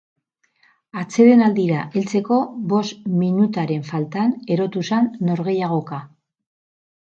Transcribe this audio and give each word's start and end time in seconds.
Atsedenaldira 1.01 1.83
heltzeko 1.97 2.37
bost 2.71 3.03
minutaren 3.19 3.85
faltan 3.91 4.35
erotu 4.57 4.85
zen 4.91 5.13
norgehiagoka. 5.29 6.03